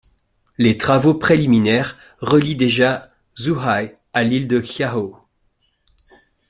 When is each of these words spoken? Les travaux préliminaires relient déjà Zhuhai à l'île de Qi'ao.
Les 0.57 0.79
travaux 0.79 1.13
préliminaires 1.13 1.95
relient 2.21 2.55
déjà 2.55 3.07
Zhuhai 3.39 3.97
à 4.13 4.23
l'île 4.23 4.47
de 4.47 4.59
Qi'ao. 4.59 5.19